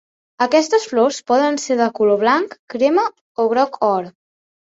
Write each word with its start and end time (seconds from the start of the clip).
Aquestes 0.43 0.85
flors 0.91 1.19
poden 1.31 1.59
ser 1.65 1.77
de 1.83 1.89
color 1.99 2.19
blanc, 2.23 2.57
crema 2.75 3.05
o 3.45 3.49
groc 3.53 3.79
or. 3.93 4.09